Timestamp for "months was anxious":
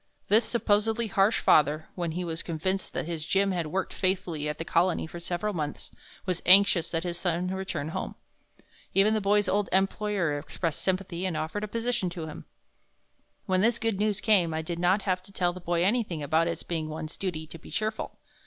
5.53-6.89